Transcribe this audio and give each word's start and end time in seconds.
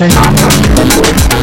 Thank 0.00 1.34
you. 1.34 1.39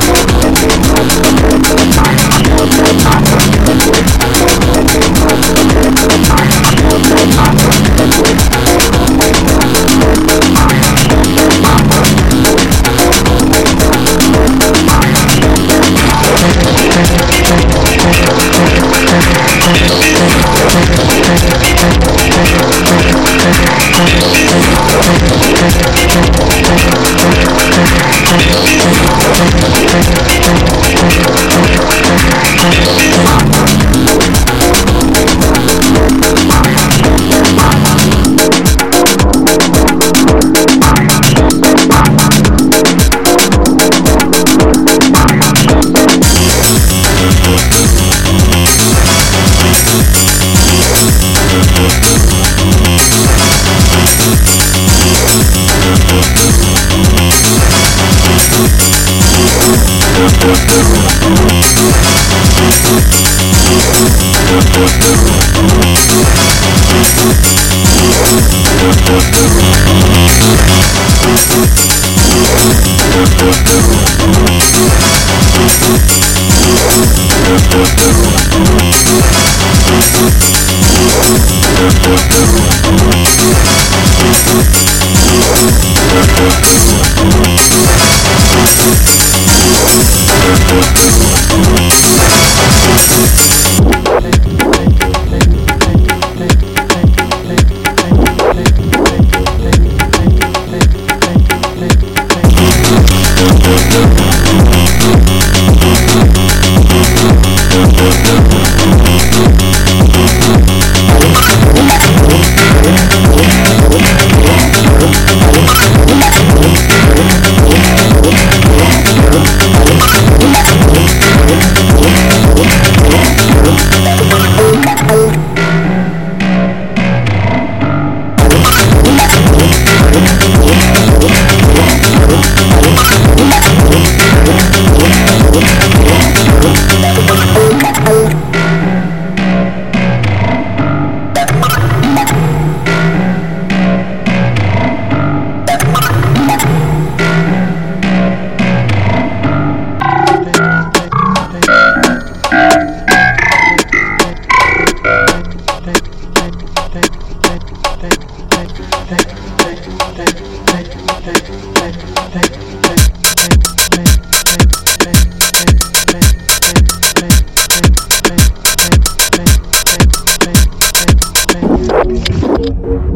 Thank 71.58 72.07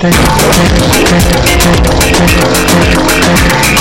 Thank 0.00 0.14
you. 3.74 3.79